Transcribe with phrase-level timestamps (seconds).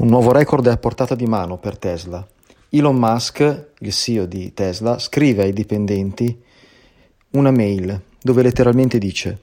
[0.00, 2.26] Un nuovo record è a portata di mano per Tesla.
[2.70, 6.42] Elon Musk, il CEO di Tesla, scrive ai dipendenti
[7.32, 9.38] una mail dove letteralmente dice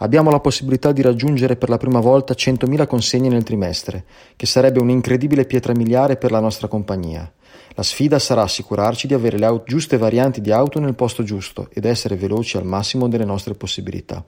[0.00, 4.04] Abbiamo la possibilità di raggiungere per la prima volta 100.000 consegne nel trimestre,
[4.36, 7.32] che sarebbe un'incredibile pietra miliare per la nostra compagnia.
[7.70, 11.70] La sfida sarà assicurarci di avere le auto, giuste varianti di auto nel posto giusto
[11.72, 14.22] ed essere veloci al massimo delle nostre possibilità.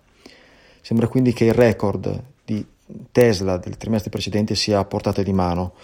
[0.81, 2.65] Sembra quindi che il record di
[3.13, 5.75] Tesla del trimestre precedente sia a portata di mano,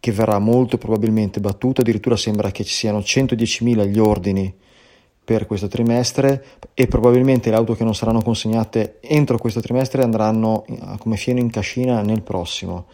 [0.00, 4.54] che verrà molto probabilmente battuto, addirittura sembra che ci siano 110.000 gli ordini
[5.24, 6.44] per questo trimestre
[6.74, 10.64] e probabilmente le auto che non saranno consegnate entro questo trimestre andranno
[10.98, 12.86] come fieno in cascina nel prossimo.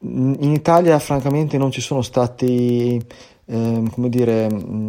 [0.00, 3.02] In Italia francamente non ci sono stati
[3.46, 3.82] eh,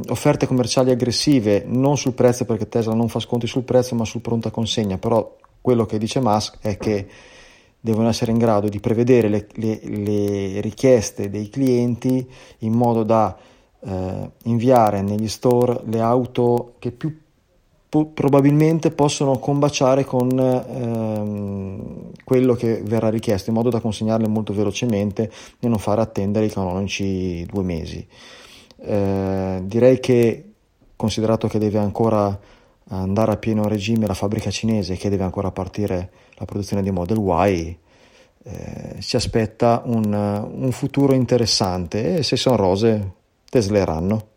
[0.10, 4.22] offerte commerciali aggressive, non sul prezzo perché Tesla non fa sconti sul prezzo ma sul
[4.22, 7.08] pronta consegna, però quello che dice Musk è che
[7.80, 12.28] devono essere in grado di prevedere le, le, le richieste dei clienti
[12.60, 13.38] in modo da
[13.82, 17.16] eh, inviare negli store le auto che più
[17.90, 24.54] po- probabilmente possono combaciare con ehm, quello che verrà richiesto in modo da consegnarle molto
[24.54, 28.06] velocemente e non fare attendere i canonici due mesi.
[28.82, 30.44] Eh, direi che
[30.96, 32.38] considerato che deve ancora
[32.90, 37.18] andare a pieno regime la fabbrica cinese che deve ancora partire la produzione di Model
[37.20, 37.78] Y,
[38.44, 43.12] eh, si aspetta un, un, futuro interessante e se sono rose
[43.50, 44.28] tesleranno.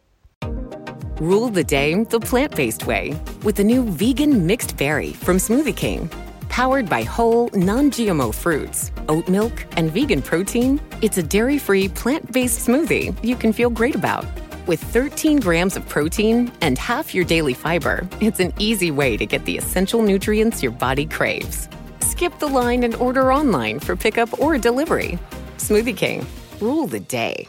[1.21, 6.09] Rule the day the plant-based way with the new vegan mixed berry from Smoothie King.
[6.49, 13.15] Powered by whole, non-GMO fruits, oat milk, and vegan protein, it's a dairy-free, plant-based smoothie
[13.23, 14.27] you can feel great about.
[14.69, 19.27] With 13 grams of protein and half your daily fiber, it's an easy way to
[19.27, 21.69] get the essential nutrients your body craves.
[21.99, 25.19] Skip the line and order online for pickup or delivery.
[25.57, 26.25] Smoothie King,
[26.61, 27.49] rule the day.